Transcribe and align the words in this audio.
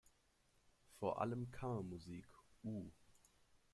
Vor 0.97 1.21
allem 1.21 1.51
Kammermusik,u. 1.51 2.89